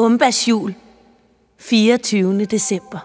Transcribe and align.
Umbas 0.00 0.48
jul, 0.48 0.74
24. 1.58 2.44
december. 2.44 2.98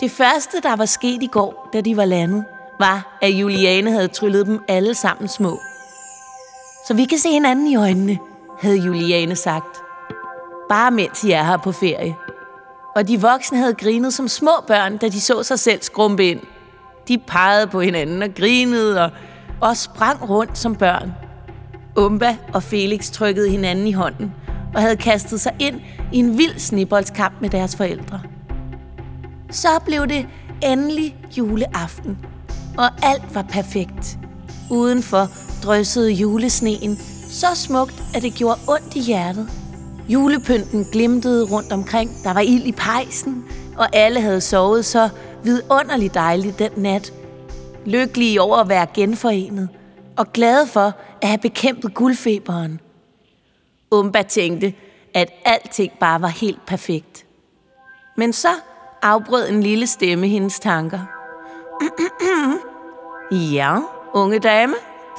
Det 0.00 0.10
første, 0.10 0.60
der 0.62 0.76
var 0.76 0.84
sket 0.84 1.22
i 1.22 1.26
går, 1.26 1.68
da 1.72 1.80
de 1.80 1.96
var 1.96 2.04
landet, 2.04 2.44
var, 2.78 3.18
at 3.22 3.30
Juliane 3.30 3.90
havde 3.90 4.08
tryllet 4.08 4.46
dem 4.46 4.60
alle 4.68 4.94
sammen 4.94 5.28
små. 5.28 5.58
Så 6.86 6.94
vi 6.94 7.04
kan 7.04 7.18
se 7.18 7.28
hinanden 7.28 7.66
i 7.66 7.76
øjnene, 7.76 8.18
havde 8.60 8.76
Juliane 8.76 9.36
sagt. 9.36 9.76
Bare 10.68 10.90
mens 10.90 11.24
I 11.24 11.30
er 11.30 11.42
her 11.42 11.56
på 11.56 11.72
ferie. 11.72 12.16
Og 12.96 13.08
de 13.08 13.20
voksne 13.20 13.58
havde 13.58 13.74
grinet 13.74 14.14
som 14.14 14.28
små 14.28 14.52
børn, 14.66 14.96
da 14.96 15.08
de 15.08 15.20
så 15.20 15.42
sig 15.42 15.58
selv 15.58 15.82
skrumpe 15.82 16.26
ind. 16.26 16.40
De 17.08 17.18
pegede 17.18 17.66
på 17.66 17.80
hinanden 17.80 18.22
og 18.22 18.28
grinede 18.36 19.04
og, 19.04 19.10
og 19.60 19.76
sprang 19.76 20.30
rundt 20.30 20.58
som 20.58 20.76
børn. 20.76 21.12
Umba 21.96 22.36
og 22.52 22.62
Felix 22.62 23.10
trykkede 23.10 23.50
hinanden 23.50 23.86
i 23.86 23.92
hånden 23.92 24.32
og 24.74 24.82
havde 24.82 24.96
kastet 24.96 25.40
sig 25.40 25.52
ind 25.58 25.80
i 26.12 26.18
en 26.18 26.38
vild 26.38 26.58
sniboldskamp 26.58 27.34
med 27.40 27.50
deres 27.50 27.76
forældre. 27.76 28.20
Så 29.50 29.68
blev 29.84 30.06
det 30.06 30.26
endelig 30.62 31.16
juleaften, 31.38 32.18
og 32.78 32.90
alt 33.02 33.34
var 33.34 33.42
perfekt. 33.42 34.18
Udenfor 34.70 35.28
dryssede 35.64 36.12
julesneen 36.12 36.96
så 37.28 37.46
smukt, 37.54 38.02
at 38.14 38.22
det 38.22 38.34
gjorde 38.34 38.60
ondt 38.68 38.96
i 38.96 39.00
hjertet. 39.00 39.48
Julepynten 40.08 40.84
glimtede 40.92 41.44
rundt 41.44 41.72
omkring, 41.72 42.10
der 42.24 42.32
var 42.32 42.40
ild 42.40 42.66
i 42.66 42.72
pejsen, 42.72 43.44
og 43.76 43.96
alle 43.96 44.20
havde 44.20 44.40
sovet 44.40 44.84
så 44.84 45.08
vidunderligt 45.44 46.14
dejligt 46.14 46.58
den 46.58 46.70
nat. 46.76 47.12
Lykkelige 47.86 48.40
over 48.40 48.56
at 48.56 48.68
være 48.68 48.86
genforenet, 48.94 49.68
og 50.16 50.32
glade 50.32 50.66
for 50.66 50.92
at 51.22 51.28
have 51.28 51.38
bekæmpet 51.38 51.94
guldfeberen. 51.94 52.80
Umba 53.94 54.22
tænkte, 54.22 54.74
at 55.14 55.32
alting 55.44 55.92
bare 56.00 56.22
var 56.22 56.28
helt 56.28 56.66
perfekt. 56.66 57.26
Men 58.16 58.32
så 58.32 58.48
afbrød 59.02 59.48
en 59.48 59.62
lille 59.62 59.86
stemme 59.86 60.28
hendes 60.28 60.60
tanker. 60.60 61.00
ja, 63.54 63.78
unge 64.12 64.38
dame, 64.38 64.74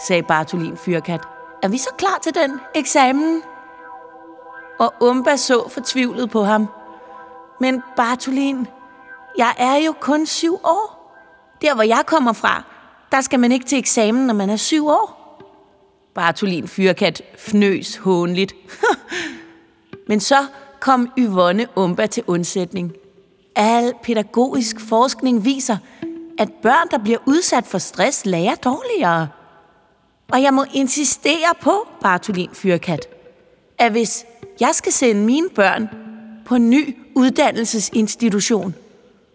sagde 0.07 0.23
Bartolin 0.23 0.77
Fyrkat. 0.77 1.21
Er 1.63 1.67
vi 1.67 1.77
så 1.77 1.89
klar 1.97 2.19
til 2.21 2.35
den 2.35 2.59
eksamen? 2.75 3.41
Og 4.79 4.93
Umba 5.01 5.35
så 5.35 5.69
fortvivlet 5.69 6.29
på 6.29 6.43
ham. 6.43 6.67
Men 7.59 7.83
Bartolin, 7.95 8.67
jeg 9.37 9.53
er 9.57 9.75
jo 9.75 9.93
kun 10.01 10.25
syv 10.25 10.59
år. 10.63 10.95
Der, 11.61 11.73
hvor 11.73 11.83
jeg 11.83 12.03
kommer 12.05 12.33
fra, 12.33 12.63
der 13.11 13.21
skal 13.21 13.39
man 13.39 13.51
ikke 13.51 13.65
til 13.65 13.77
eksamen, 13.77 14.27
når 14.27 14.33
man 14.33 14.49
er 14.49 14.55
syv 14.55 14.87
år. 14.87 15.24
Bartolin 16.15 16.67
Fyrkat 16.67 17.21
fnøs 17.37 17.97
hånligt. 17.97 18.55
Men 20.09 20.19
så 20.19 20.45
kom 20.79 21.09
Yvonne 21.17 21.67
Umba 21.75 22.07
til 22.07 22.23
undsætning. 22.27 22.93
Al 23.55 23.93
pædagogisk 24.03 24.79
forskning 24.79 25.45
viser, 25.45 25.77
at 26.37 26.49
børn, 26.61 26.87
der 26.91 26.97
bliver 26.97 27.17
udsat 27.25 27.65
for 27.65 27.77
stress, 27.77 28.25
lærer 28.25 28.55
dårligere. 28.55 29.27
Og 30.31 30.41
jeg 30.41 30.53
må 30.53 30.65
insistere 30.73 31.53
på, 31.61 31.87
Bartolin 32.01 32.49
Fyrkat, 32.53 33.07
at 33.77 33.91
hvis 33.91 34.25
jeg 34.59 34.69
skal 34.73 34.91
sende 34.91 35.21
mine 35.21 35.49
børn 35.49 35.89
på 36.45 36.55
en 36.55 36.69
ny 36.69 36.97
uddannelsesinstitution, 37.15 38.75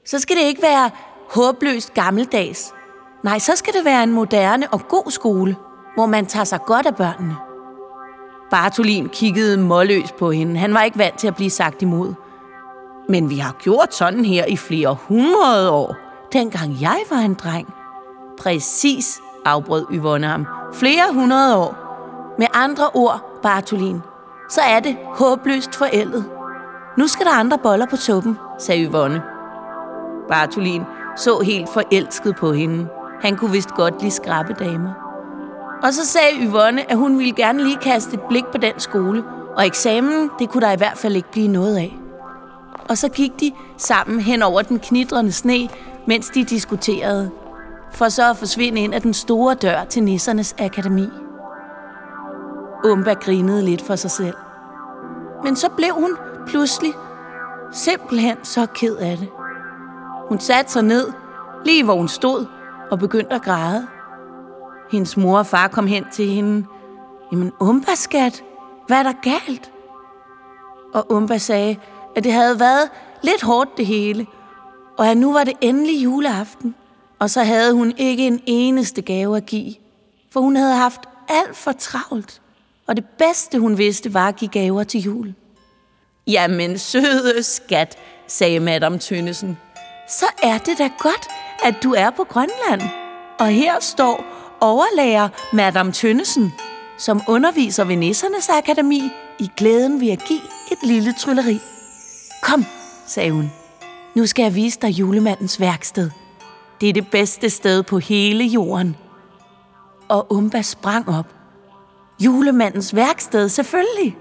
så 0.06 0.18
skal 0.18 0.36
det 0.36 0.42
ikke 0.42 0.62
være 0.62 0.90
håbløst 1.30 1.94
gammeldags. 1.94 2.72
Nej, 3.24 3.38
så 3.38 3.56
skal 3.56 3.74
det 3.74 3.84
være 3.84 4.02
en 4.02 4.12
moderne 4.12 4.72
og 4.72 4.88
god 4.88 5.10
skole, 5.10 5.56
hvor 5.94 6.06
man 6.06 6.26
tager 6.26 6.44
sig 6.44 6.60
godt 6.66 6.86
af 6.86 6.96
børnene. 6.96 7.36
Bartolin 8.50 9.08
kiggede 9.08 9.58
målløs 9.58 10.12
på 10.12 10.30
hende. 10.30 10.60
Han 10.60 10.74
var 10.74 10.82
ikke 10.82 10.98
vant 10.98 11.18
til 11.18 11.28
at 11.28 11.36
blive 11.36 11.50
sagt 11.50 11.82
imod. 11.82 12.14
Men 13.08 13.30
vi 13.30 13.38
har 13.38 13.52
gjort 13.52 13.94
sådan 13.94 14.24
her 14.24 14.44
i 14.44 14.56
flere 14.56 14.96
hundrede 15.08 15.70
år, 15.70 15.96
dengang 16.32 16.80
jeg 16.80 16.98
var 17.10 17.16
en 17.16 17.34
dreng. 17.34 17.74
Præcis, 18.38 19.20
afbrød 19.44 19.86
Yvonne 19.92 20.26
ham. 20.26 20.46
Flere 20.72 21.14
hundrede 21.14 21.56
år. 21.56 21.74
Med 22.38 22.46
andre 22.54 22.88
ord, 22.94 23.40
Bartolin, 23.42 24.02
så 24.48 24.60
er 24.60 24.80
det 24.80 24.96
håbløst 25.14 25.74
forældet. 25.74 26.24
Nu 26.98 27.06
skal 27.06 27.26
der 27.26 27.32
andre 27.32 27.58
boller 27.58 27.86
på 27.86 27.96
suppen, 27.96 28.38
sagde 28.58 28.84
Yvonne. 28.84 29.22
Bartolin 30.28 30.82
så 31.16 31.40
helt 31.40 31.68
forelsket 31.68 32.36
på 32.36 32.52
hende. 32.52 32.88
Han 33.20 33.36
kunne 33.36 33.52
vist 33.52 33.70
godt 33.70 34.00
lide 34.00 34.10
skrabe 34.10 34.52
damer. 34.52 35.09
Og 35.82 35.94
så 35.94 36.06
sagde 36.06 36.46
Yvonne, 36.46 36.90
at 36.90 36.96
hun 36.96 37.18
ville 37.18 37.34
gerne 37.34 37.64
lige 37.64 37.76
kaste 37.76 38.14
et 38.14 38.20
blik 38.28 38.44
på 38.52 38.58
den 38.58 38.72
skole, 38.78 39.24
og 39.56 39.66
eksamen, 39.66 40.30
det 40.38 40.50
kunne 40.50 40.66
der 40.66 40.72
i 40.72 40.76
hvert 40.76 40.98
fald 40.98 41.16
ikke 41.16 41.30
blive 41.32 41.48
noget 41.48 41.76
af. 41.76 41.96
Og 42.88 42.98
så 42.98 43.08
gik 43.08 43.40
de 43.40 43.52
sammen 43.76 44.20
hen 44.20 44.42
over 44.42 44.62
den 44.62 44.78
knitrende 44.78 45.32
sne, 45.32 45.68
mens 46.06 46.30
de 46.30 46.44
diskuterede, 46.44 47.30
for 47.92 48.08
så 48.08 48.30
at 48.30 48.36
forsvinde 48.36 48.80
ind 48.80 48.94
af 48.94 49.02
den 49.02 49.14
store 49.14 49.54
dør 49.54 49.84
til 49.84 50.02
Nissernes 50.02 50.54
Akademi. 50.58 51.08
Umba 52.84 53.12
grinede 53.12 53.64
lidt 53.64 53.82
for 53.82 53.96
sig 53.96 54.10
selv. 54.10 54.36
Men 55.44 55.56
så 55.56 55.68
blev 55.76 55.94
hun 55.94 56.16
pludselig 56.46 56.92
simpelthen 57.72 58.36
så 58.42 58.66
ked 58.74 58.96
af 58.96 59.16
det. 59.16 59.28
Hun 60.28 60.40
satte 60.40 60.72
sig 60.72 60.82
ned, 60.82 61.06
lige 61.64 61.84
hvor 61.84 61.94
hun 61.94 62.08
stod, 62.08 62.46
og 62.90 62.98
begyndte 62.98 63.34
at 63.34 63.42
græde. 63.42 63.86
Hendes 64.92 65.16
mor 65.16 65.38
og 65.38 65.46
far 65.46 65.68
kom 65.68 65.86
hen 65.86 66.04
til 66.12 66.26
hende. 66.28 66.66
Jamen, 67.32 67.52
Umba, 67.60 67.94
skat, 67.94 68.44
hvad 68.86 68.98
er 68.98 69.02
der 69.02 69.12
galt? 69.22 69.72
Og 70.94 71.12
Umba 71.12 71.38
sagde, 71.38 71.76
at 72.16 72.24
det 72.24 72.32
havde 72.32 72.60
været 72.60 72.90
lidt 73.22 73.42
hårdt 73.42 73.76
det 73.76 73.86
hele, 73.86 74.26
og 74.98 75.08
at 75.08 75.16
nu 75.16 75.32
var 75.32 75.44
det 75.44 75.54
endelig 75.60 76.04
juleaften, 76.04 76.74
og 77.18 77.30
så 77.30 77.42
havde 77.42 77.72
hun 77.72 77.92
ikke 77.96 78.26
en 78.26 78.40
eneste 78.46 79.02
gave 79.02 79.36
at 79.36 79.46
give, 79.46 79.74
for 80.32 80.40
hun 80.40 80.56
havde 80.56 80.74
haft 80.74 81.00
alt 81.28 81.56
for 81.56 81.72
travlt, 81.72 82.42
og 82.86 82.96
det 82.96 83.04
bedste 83.18 83.58
hun 83.58 83.78
vidste 83.78 84.14
var 84.14 84.28
at 84.28 84.36
give 84.36 84.50
gaver 84.50 84.84
til 84.84 85.00
jul. 85.00 85.34
Jamen, 86.26 86.78
søde 86.78 87.42
skat, 87.42 87.98
sagde 88.26 88.60
Madame 88.60 88.98
Tønnesen. 88.98 89.58
Så 90.08 90.26
er 90.42 90.58
det 90.58 90.78
da 90.78 90.90
godt, 90.98 91.28
at 91.64 91.74
du 91.82 91.94
er 91.94 92.10
på 92.10 92.24
Grønland. 92.24 92.82
Og 93.38 93.46
her 93.46 93.80
står 93.80 94.24
overlærer 94.60 95.28
Madame 95.52 95.92
Tønnesen, 95.92 96.54
som 96.98 97.22
underviser 97.28 97.84
ved 97.84 97.96
Nissernes 97.96 98.48
Akademi 98.48 99.10
i 99.38 99.50
glæden 99.56 100.00
ved 100.00 100.10
at 100.10 100.24
give 100.24 100.40
et 100.72 100.78
lille 100.82 101.14
trylleri. 101.18 101.58
Kom, 102.42 102.64
sagde 103.06 103.30
hun. 103.30 103.52
Nu 104.14 104.26
skal 104.26 104.42
jeg 104.42 104.54
vise 104.54 104.78
dig 104.82 104.88
julemandens 104.88 105.60
værksted. 105.60 106.10
Det 106.80 106.88
er 106.88 106.92
det 106.92 107.10
bedste 107.10 107.50
sted 107.50 107.82
på 107.82 107.98
hele 107.98 108.44
jorden. 108.44 108.96
Og 110.08 110.32
Umba 110.32 110.62
sprang 110.62 111.08
op. 111.08 111.26
Julemandens 112.20 112.94
værksted, 112.94 113.48
selvfølgelig. 113.48 114.16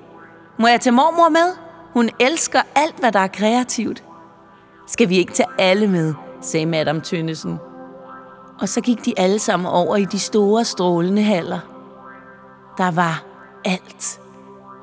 Må 0.60 0.68
jeg 0.68 0.82
tage 0.82 0.94
mormor 0.94 1.30
med? 1.30 1.54
Hun 1.94 2.10
elsker 2.20 2.62
alt, 2.76 3.00
hvad 3.00 3.12
der 3.12 3.20
er 3.20 3.28
kreativt. 3.28 4.04
Skal 4.88 5.10
vi 5.10 5.18
ikke 5.18 5.34
tage 5.34 5.50
alle 5.60 5.88
med, 5.88 6.14
sagde 6.42 6.66
Madame 6.66 7.02
Tønnesen. 7.02 7.60
Og 8.62 8.70
så 8.70 8.81
gik 8.81 9.06
de 9.06 9.14
alle 9.18 9.40
sammen 9.40 9.66
over 9.66 9.96
i 9.96 10.06
de 10.06 10.20
store 10.20 10.66
strålende 10.66 11.22
haller. 11.24 11.59
Der 12.78 12.92
var 12.92 13.24
alt. 13.66 14.20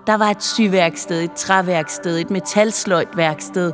Der 0.06 0.14
var 0.16 0.26
et 0.26 0.42
syværksted, 0.42 1.22
et 1.22 1.32
træværksted, 1.32 2.18
et 2.18 2.30
metalsløjtværksted. 2.30 3.72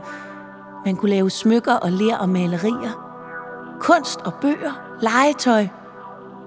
Man 0.84 0.96
kunne 0.96 1.10
lave 1.10 1.30
smykker 1.30 1.74
og 1.74 1.92
ler 1.92 2.16
og 2.16 2.28
malerier. 2.28 3.08
Kunst 3.80 4.20
og 4.20 4.34
bøger, 4.34 4.98
legetøj. 5.00 5.66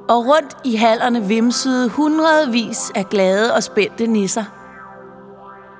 Og 0.09 0.25
rundt 0.25 0.57
i 0.63 0.75
hallerne 0.75 1.23
vimsede 1.23 1.89
hundredvis 1.89 2.91
af 2.95 3.09
glade 3.09 3.53
og 3.53 3.63
spændte 3.63 4.07
nisser. 4.07 4.43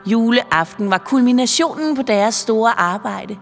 Juleaften 0.05 0.91
var 0.91 0.97
kulminationen 0.97 1.95
på 1.95 2.01
deres 2.01 2.35
store 2.35 2.79
arbejde. 2.79 3.38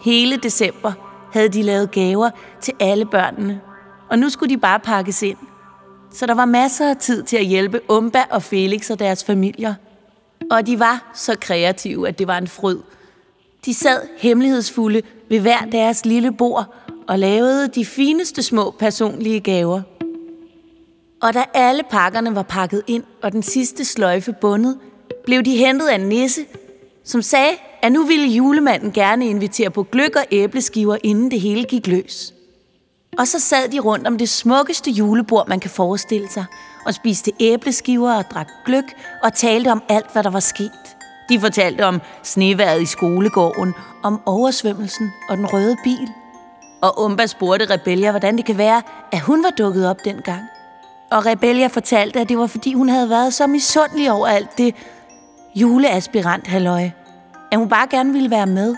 Hele 0.00 0.36
december 0.36 0.92
havde 1.32 1.48
de 1.48 1.62
lavet 1.62 1.90
gaver 1.90 2.30
til 2.60 2.74
alle 2.80 3.06
børnene, 3.06 3.60
og 4.10 4.18
nu 4.18 4.28
skulle 4.28 4.54
de 4.54 4.60
bare 4.60 4.80
pakkes 4.80 5.22
ind. 5.22 5.36
Så 6.12 6.26
der 6.26 6.34
var 6.34 6.44
masser 6.44 6.90
af 6.90 6.96
tid 6.96 7.22
til 7.22 7.36
at 7.36 7.44
hjælpe 7.44 7.80
Umba 7.88 8.24
og 8.30 8.42
Felix 8.42 8.90
og 8.90 8.98
deres 8.98 9.24
familier. 9.24 9.74
Og 10.50 10.66
de 10.66 10.78
var 10.78 11.10
så 11.14 11.36
kreative, 11.40 12.08
at 12.08 12.18
det 12.18 12.26
var 12.26 12.38
en 12.38 12.48
fryd. 12.48 12.78
De 13.64 13.74
sad 13.74 14.02
hemmelighedsfulde 14.18 15.02
ved 15.28 15.40
hver 15.40 15.60
deres 15.72 16.06
lille 16.06 16.32
bord 16.32 16.74
og 17.08 17.18
lavede 17.18 17.68
de 17.68 17.84
fineste 17.84 18.42
små 18.42 18.70
personlige 18.70 19.40
gaver. 19.40 19.82
Og 21.22 21.34
da 21.34 21.44
alle 21.54 21.82
pakkerne 21.90 22.34
var 22.34 22.42
pakket 22.42 22.82
ind 22.86 23.04
og 23.22 23.32
den 23.32 23.42
sidste 23.42 23.84
sløjfe 23.84 24.34
bundet, 24.40 24.78
blev 25.24 25.42
de 25.42 25.56
hentet 25.56 25.86
af 25.86 25.94
en 25.94 26.08
nisse, 26.08 26.40
som 27.04 27.22
sagde, 27.22 27.52
at 27.82 27.92
nu 27.92 28.02
ville 28.02 28.26
julemanden 28.26 28.92
gerne 28.92 29.26
invitere 29.26 29.70
på 29.70 29.82
gløk 29.82 30.16
og 30.16 30.24
æbleskiver, 30.30 30.96
inden 31.02 31.30
det 31.30 31.40
hele 31.40 31.64
gik 31.64 31.86
løs. 31.86 32.35
Og 33.18 33.28
så 33.28 33.40
sad 33.40 33.68
de 33.68 33.80
rundt 33.80 34.06
om 34.06 34.18
det 34.18 34.28
smukkeste 34.28 34.90
julebord, 34.90 35.48
man 35.48 35.60
kan 35.60 35.70
forestille 35.70 36.28
sig, 36.30 36.44
og 36.86 36.94
spiste 36.94 37.32
æbleskiver 37.40 38.14
og 38.14 38.24
drak 38.30 38.48
gløk 38.66 38.84
og 39.22 39.34
talte 39.34 39.72
om 39.72 39.82
alt, 39.88 40.12
hvad 40.12 40.22
der 40.22 40.30
var 40.30 40.40
sket. 40.40 40.96
De 41.28 41.40
fortalte 41.40 41.86
om 41.86 42.00
sneværet 42.22 42.82
i 42.82 42.86
skolegården, 42.86 43.74
om 44.02 44.20
oversvømmelsen 44.26 45.12
og 45.28 45.36
den 45.36 45.46
røde 45.46 45.76
bil. 45.84 46.08
Og 46.82 47.04
Umba 47.04 47.26
spurgte 47.26 47.74
Rebellia, 47.74 48.10
hvordan 48.10 48.36
det 48.36 48.44
kan 48.44 48.58
være, 48.58 48.82
at 49.12 49.20
hun 49.20 49.42
var 49.42 49.50
dukket 49.50 49.88
op 49.88 50.04
dengang. 50.04 50.42
Og 51.10 51.26
Rebellia 51.26 51.66
fortalte, 51.66 52.20
at 52.20 52.28
det 52.28 52.38
var 52.38 52.46
fordi 52.46 52.72
hun 52.72 52.88
havde 52.88 53.10
været 53.10 53.34
så 53.34 53.46
misundelig 53.46 54.12
over 54.12 54.26
alt 54.26 54.58
det 54.58 54.74
juleaspirant 55.54 56.46
halløj. 56.46 56.90
At 57.52 57.58
hun 57.58 57.68
bare 57.68 57.86
gerne 57.90 58.12
ville 58.12 58.30
være 58.30 58.46
med. 58.46 58.76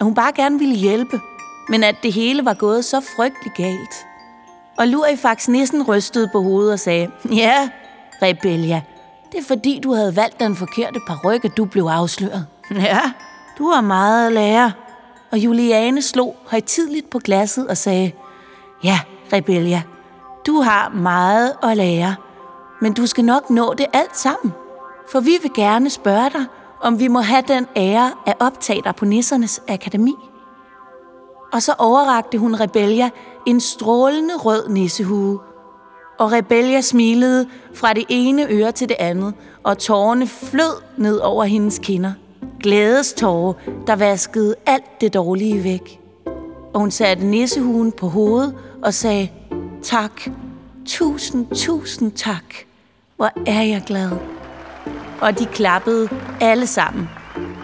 At 0.00 0.04
hun 0.04 0.14
bare 0.14 0.32
gerne 0.32 0.58
ville 0.58 0.74
hjælpe. 0.74 1.20
Men 1.68 1.84
at 1.84 1.96
det 2.02 2.12
hele 2.12 2.44
var 2.44 2.54
gået 2.54 2.84
så 2.84 3.00
frygtelig 3.16 3.52
galt. 3.56 4.06
Og 4.78 4.88
Lurifax 4.88 5.48
nissen 5.48 5.82
rystede 5.82 6.28
på 6.32 6.42
hovedet 6.42 6.72
og 6.72 6.78
sagde, 6.78 7.10
Ja, 7.32 7.68
Rebellia, 8.22 8.82
det 9.32 9.40
er 9.40 9.44
fordi, 9.44 9.80
du 9.82 9.94
havde 9.94 10.16
valgt 10.16 10.40
den 10.40 10.56
forkerte 10.56 11.00
paryk, 11.06 11.44
at 11.44 11.56
du 11.56 11.64
blev 11.64 11.84
afsløret. 11.84 12.46
Ja, 12.70 13.00
du 13.58 13.70
har 13.70 13.80
meget 13.80 14.26
at 14.26 14.32
lære. 14.32 14.72
Og 15.32 15.38
Juliane 15.38 16.02
slog 16.02 16.36
højtidligt 16.46 17.10
på 17.10 17.18
glasset 17.18 17.68
og 17.68 17.76
sagde, 17.76 18.12
Ja, 18.84 19.00
Rebellia, 19.32 19.82
du 20.46 20.60
har 20.60 20.88
meget 20.88 21.52
at 21.62 21.76
lære, 21.76 22.14
men 22.80 22.92
du 22.92 23.06
skal 23.06 23.24
nok 23.24 23.50
nå 23.50 23.74
det 23.74 23.86
alt 23.92 24.16
sammen. 24.16 24.52
For 25.12 25.20
vi 25.20 25.38
vil 25.42 25.50
gerne 25.56 25.90
spørge 25.90 26.30
dig, 26.30 26.44
om 26.80 27.00
vi 27.00 27.08
må 27.08 27.20
have 27.20 27.42
den 27.48 27.66
ære 27.76 28.12
at 28.26 28.34
optage 28.40 28.82
dig 28.84 28.94
på 28.96 29.04
Nissernes 29.04 29.62
Akademi. 29.68 30.14
Og 31.54 31.62
så 31.62 31.74
overrakte 31.78 32.38
hun 32.38 32.60
Rebellia 32.60 33.10
en 33.46 33.60
strålende 33.60 34.36
rød 34.36 34.68
nissehue. 34.68 35.40
Og 36.18 36.32
Rebellia 36.32 36.80
smilede 36.80 37.48
fra 37.74 37.92
det 37.92 38.04
ene 38.08 38.46
øre 38.50 38.72
til 38.72 38.88
det 38.88 38.96
andet, 38.98 39.34
og 39.62 39.78
tårerne 39.78 40.26
flød 40.26 40.82
ned 40.96 41.18
over 41.18 41.44
hendes 41.44 41.78
kinder. 41.78 42.12
Glædestårer, 42.62 43.52
der 43.86 43.96
vaskede 43.96 44.54
alt 44.66 45.00
det 45.00 45.14
dårlige 45.14 45.64
væk. 45.64 46.00
Og 46.72 46.80
hun 46.80 46.90
satte 46.90 47.26
nissehuen 47.26 47.92
på 47.92 48.08
hovedet 48.08 48.54
og 48.82 48.94
sagde, 48.94 49.28
tak, 49.82 50.22
tusind, 50.86 51.46
tusind 51.54 52.12
tak. 52.12 52.54
Hvor 53.16 53.30
er 53.46 53.62
jeg 53.62 53.82
glad. 53.86 54.10
Og 55.20 55.38
de 55.38 55.46
klappede 55.46 56.08
alle 56.40 56.66
sammen. 56.66 57.08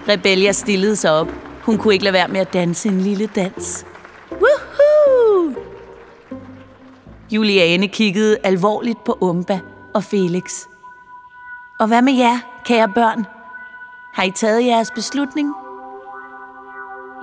Rebellia 0.09 0.53
stillede 0.53 0.97
sig 0.97 1.11
op. 1.13 1.50
Hun 1.63 1.79
kunne 1.79 1.95
ikke 1.95 2.05
lade 2.05 2.15
være 2.15 2.29
med 2.29 2.41
at 2.41 2.53
danse 2.53 2.89
en 2.89 3.01
lille 3.01 3.27
dans. 3.27 3.87
Woohoo! 4.33 5.55
Juliane 7.31 7.89
kiggede 7.89 8.37
alvorligt 8.45 9.05
på 9.05 9.19
Umba 9.21 9.61
og 9.95 10.05
Felix. 10.05 10.67
Og 11.81 11.87
hvad 11.87 12.03
med 12.03 12.13
jer, 12.13 12.39
kære 12.65 12.89
børn? 12.89 13.25
Har 14.15 14.23
I 14.23 14.31
taget 14.31 14.67
jeres 14.67 14.91
beslutning? 14.91 15.55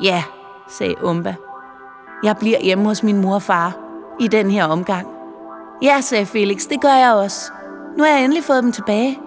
Ja, 0.03 0.23
sagde 0.69 1.03
Umba. 1.03 1.35
Jeg 2.23 2.37
bliver 2.37 2.59
hjemme 2.61 2.85
hos 2.85 3.03
min 3.03 3.21
mor 3.21 3.35
og 3.35 3.41
far 3.41 3.77
i 4.19 4.27
den 4.27 4.51
her 4.51 4.65
omgang. 4.65 5.07
Ja, 5.81 6.01
sagde 6.01 6.25
Felix, 6.25 6.67
det 6.69 6.81
gør 6.81 6.93
jeg 6.93 7.13
også. 7.13 7.51
Nu 7.97 8.03
har 8.03 8.11
jeg 8.11 8.23
endelig 8.23 8.43
fået 8.43 8.63
dem 8.63 8.71
tilbage. 8.71 9.19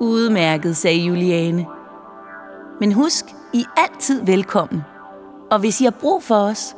Udmærket, 0.00 0.76
sagde 0.76 0.98
Juliane. 0.98 1.66
Men 2.80 2.92
husk, 2.92 3.24
i 3.52 3.60
er 3.60 3.80
altid 3.80 4.24
velkommen. 4.24 4.80
Og 5.50 5.58
hvis 5.58 5.80
I 5.80 5.84
har 5.84 5.90
brug 5.90 6.22
for 6.22 6.34
os, 6.34 6.76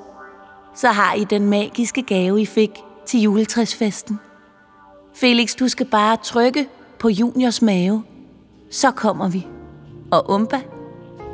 så 0.75 0.88
har 0.88 1.15
I 1.15 1.25
den 1.25 1.47
magiske 1.47 2.03
gave, 2.03 2.41
I 2.41 2.47
fik 2.47 2.70
til 3.06 3.20
juletræsfesten. 3.20 4.20
Felix, 5.15 5.55
du 5.55 5.69
skal 5.69 5.87
bare 5.87 6.17
trykke 6.23 6.69
på 6.99 7.09
juniors 7.09 7.62
mave. 7.62 8.03
Så 8.70 8.91
kommer 8.91 9.29
vi. 9.29 9.47
Og 10.11 10.31
Umba, 10.31 10.61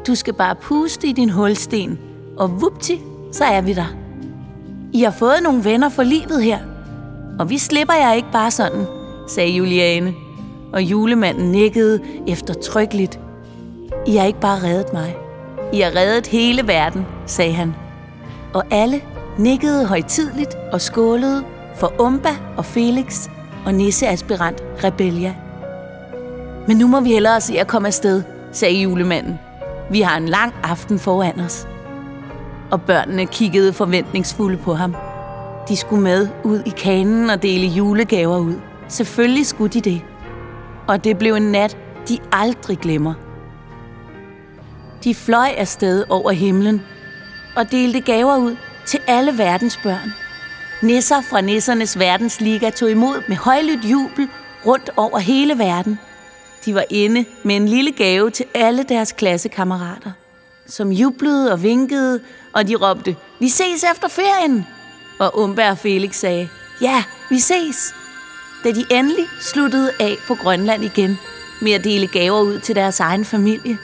du 0.07 0.15
skal 0.15 0.35
bare 0.35 0.55
puste 0.55 1.07
i 1.07 1.13
din 1.13 1.31
hulsten, 1.31 1.99
og 2.37 2.61
vupti, 2.61 3.01
så 3.33 3.45
er 3.45 3.61
vi 3.61 3.73
der. 3.73 3.97
I 4.93 5.03
har 5.03 5.11
fået 5.11 5.43
nogle 5.43 5.65
venner 5.65 5.89
for 5.89 6.03
livet 6.03 6.43
her, 6.43 6.59
og 7.39 7.51
vi 7.51 7.59
slipper 7.59 7.95
jer 7.95 8.13
ikke 8.13 8.33
bare 8.33 8.51
sådan, 8.51 8.87
sagde 9.29 9.51
Juliane. 9.51 10.15
Og 10.73 10.83
julemanden 10.83 11.53
nikkede 11.53 12.01
eftertrykkeligt. 12.27 13.21
I 14.07 14.17
har 14.17 14.27
ikke 14.27 14.41
bare 14.41 14.63
reddet 14.63 14.93
mig. 14.93 15.17
I 15.73 15.81
har 15.81 15.97
reddet 15.97 16.27
hele 16.27 16.67
verden, 16.67 17.07
sagde 17.27 17.53
han. 17.53 17.75
Og 18.55 18.65
alle 18.71 19.01
nikkede 19.39 19.87
højtidligt 19.87 20.55
og 20.73 20.81
skålede 20.81 21.45
for 21.77 21.93
Umba 22.01 22.31
og 22.57 22.65
Felix 22.65 23.29
og 23.67 23.75
nisseaspirant 23.75 24.63
Rebellia. 24.85 25.35
Men 26.69 26.77
nu 26.77 26.87
må 26.87 27.01
vi 27.01 27.13
hellere 27.13 27.41
se 27.41 27.59
at 27.59 27.67
komme 27.67 27.89
afsted, 27.89 28.23
sagde 28.53 28.83
julemanden. 28.83 29.39
Vi 29.91 30.01
har 30.01 30.17
en 30.17 30.29
lang 30.29 30.55
aften 30.63 30.99
foran 30.99 31.41
os. 31.41 31.69
Og 32.71 32.83
børnene 32.83 33.27
kiggede 33.27 33.73
forventningsfulde 33.73 34.57
på 34.57 34.75
ham. 34.75 34.95
De 35.69 35.77
skulle 35.77 36.03
med 36.03 36.29
ud 36.45 36.63
i 36.67 36.71
kanen 36.71 37.31
og 37.31 37.43
dele 37.43 37.67
julegaver 37.67 38.39
ud. 38.39 38.55
Selvfølgelig 38.89 39.47
skulle 39.47 39.73
de 39.73 39.81
det. 39.81 40.03
Og 40.87 41.05
det 41.05 41.19
blev 41.19 41.35
en 41.35 41.53
nat, 41.53 41.77
de 42.09 42.19
aldrig 42.33 42.79
glemmer. 42.79 43.15
De 45.05 45.15
fløj 45.15 45.55
afsted 45.56 46.05
over 46.09 46.31
himlen 46.31 46.83
og 47.56 47.73
delte 47.73 48.01
gaver 48.01 48.37
ud 48.37 48.56
til 48.87 49.01
alle 49.06 49.39
verdens 49.39 49.79
børn. 49.83 50.15
Nisser 50.83 51.21
fra 51.21 51.41
Nissernes 51.41 51.99
Verdensliga 51.99 52.71
tog 52.71 52.91
imod 52.91 53.23
med 53.29 53.37
højlydt 53.37 53.85
jubel 53.85 54.29
rundt 54.67 54.91
over 54.97 55.19
hele 55.19 55.59
verden. 55.59 55.99
De 56.65 56.75
var 56.75 56.85
inde 56.91 57.25
med 57.43 57.56
en 57.56 57.69
lille 57.69 57.93
gave 57.93 58.31
til 58.31 58.47
alle 58.55 58.83
deres 58.83 59.12
klassekammerater, 59.12 60.11
som 60.67 60.93
jublede 60.93 61.53
og 61.53 61.62
vinkede, 61.62 62.21
og 62.53 62.69
de 62.69 62.75
råbte, 62.75 63.17
vi 63.41 63.49
ses 63.49 63.85
efter 63.93 64.09
ferien! 64.09 64.67
Og 65.19 65.39
Umberg 65.39 65.71
og 65.71 65.79
Felix 65.79 66.15
sagde, 66.17 66.49
ja, 66.81 67.05
vi 67.31 67.39
ses! 67.39 67.95
Da 68.65 68.71
de 68.71 68.85
endelig 68.91 69.27
sluttede 69.41 69.91
af 70.01 70.17
på 70.27 70.35
Grønland 70.35 70.85
igen 70.85 71.19
med 71.62 71.73
at 71.73 71.85
dele 71.85 72.06
gaver 72.06 72.41
ud 72.41 72.59
til 72.59 72.75
deres 72.75 73.01
egen 73.01 73.25
familie, 73.25 73.79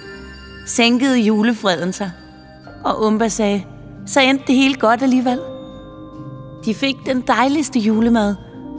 sænkede 0.67 1.19
julefreden 1.19 1.93
sig, 1.93 2.11
og 2.85 3.03
Umba 3.03 3.29
sagde, 3.29 3.65
så 4.07 4.21
endte 4.21 4.45
det 4.47 4.55
hele 4.55 4.75
godt 4.75 5.03
alligevel. 5.03 5.41
De 6.65 6.75
fik 6.75 6.97
den 7.07 7.21
dejligste 7.21 7.79
julemad, 7.79 8.35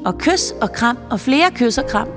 og 0.06 0.18
kys 0.18 0.52
og 0.62 0.72
kram 0.72 0.98
og 1.10 1.20
flere 1.20 1.52
kys 1.52 1.78
og 1.78 1.88
kram. 1.88 2.08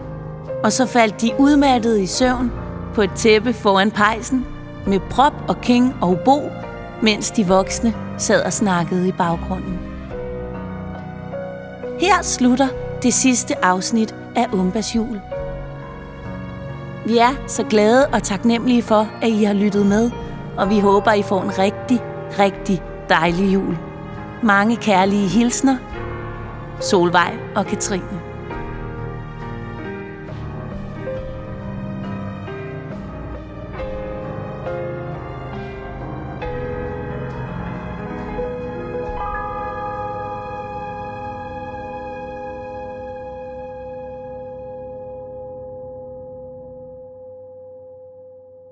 Og 0.65 0.73
så 0.73 0.87
faldt 0.87 1.21
de 1.21 1.31
udmattede 1.39 2.03
i 2.03 2.07
søvn 2.07 2.53
på 2.95 3.03
et 3.03 3.11
tæppe 3.17 3.53
foran 3.53 3.91
pejsen 3.91 4.47
med 4.87 5.01
prop 5.11 5.33
og 5.49 5.61
king 5.61 5.95
og 6.01 6.19
bo, 6.25 6.51
mens 7.03 7.31
de 7.31 7.47
voksne 7.47 7.95
sad 8.19 8.43
og 8.43 8.53
snakkede 8.53 9.09
i 9.09 9.13
baggrunden. 9.13 9.79
Her 12.01 12.23
slutter 12.23 12.69
det 13.03 13.15
sidste 13.15 13.65
afsnit 13.65 14.15
af 14.37 14.47
Umbas 14.53 14.97
jul. 14.97 15.21
Vi 17.07 17.19
er 17.19 17.45
så 17.47 17.65
glade 17.65 18.07
og 18.07 18.23
taknemmelige 18.23 18.83
for, 18.83 19.09
at 19.23 19.29
I 19.29 19.45
har 19.45 19.55
lyttet 19.55 19.87
med, 19.87 20.11
og 20.57 20.71
vi 20.71 20.79
håber, 20.79 21.13
I 21.13 21.23
får 21.23 21.43
en 21.43 21.59
rigtig, 21.59 22.01
rigtig 22.39 22.83
dejlig 23.09 23.55
jul. 23.55 23.79
Mange 24.43 24.77
kærlige 24.77 25.29
hilsner, 25.29 25.77
Solvej 26.81 27.35
og 27.57 27.67
Katrine. 27.67 28.24